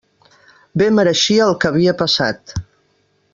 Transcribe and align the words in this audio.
Bé 0.81 0.87
mereixia 0.99 1.45
el 1.49 1.53
que 1.65 1.71
havia 1.73 1.95
passat. 2.01 2.57